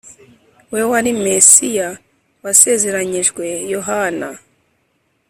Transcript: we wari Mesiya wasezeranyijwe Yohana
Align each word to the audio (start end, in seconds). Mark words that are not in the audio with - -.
we 0.73 0.81
wari 0.91 1.11
Mesiya 1.25 1.89
wasezeranyijwe 2.43 3.45
Yohana 3.73 4.29